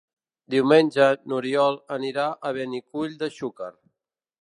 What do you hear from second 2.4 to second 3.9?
a Benicull de Xúquer.